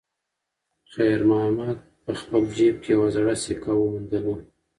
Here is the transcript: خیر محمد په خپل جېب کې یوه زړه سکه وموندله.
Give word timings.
خیر 0.93 1.19
محمد 1.29 1.77
په 2.03 2.11
خپل 2.21 2.41
جېب 2.55 2.75
کې 2.83 2.89
یوه 2.95 3.07
زړه 3.15 3.33
سکه 3.43 3.71
وموندله. 3.75 4.35